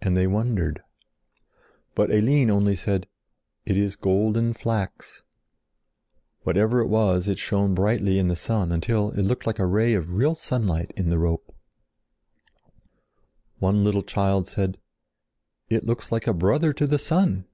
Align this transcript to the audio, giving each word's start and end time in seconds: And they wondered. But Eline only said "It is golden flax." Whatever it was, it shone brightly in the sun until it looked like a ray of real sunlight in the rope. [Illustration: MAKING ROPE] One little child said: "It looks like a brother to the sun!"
And 0.00 0.16
they 0.16 0.26
wondered. 0.26 0.82
But 1.94 2.10
Eline 2.10 2.50
only 2.50 2.74
said 2.74 3.06
"It 3.64 3.76
is 3.76 3.94
golden 3.94 4.54
flax." 4.54 5.22
Whatever 6.42 6.80
it 6.80 6.88
was, 6.88 7.28
it 7.28 7.38
shone 7.38 7.72
brightly 7.72 8.18
in 8.18 8.26
the 8.26 8.34
sun 8.34 8.72
until 8.72 9.12
it 9.12 9.22
looked 9.22 9.46
like 9.46 9.60
a 9.60 9.66
ray 9.66 9.94
of 9.94 10.10
real 10.14 10.34
sunlight 10.34 10.92
in 10.96 11.10
the 11.10 11.18
rope. 11.20 11.44
[Illustration: 12.50 13.10
MAKING 13.12 13.36
ROPE] 13.36 13.62
One 13.62 13.84
little 13.84 14.02
child 14.02 14.48
said: 14.48 14.78
"It 15.68 15.86
looks 15.86 16.10
like 16.10 16.26
a 16.26 16.34
brother 16.34 16.72
to 16.72 16.86
the 16.88 16.98
sun!" 16.98 17.46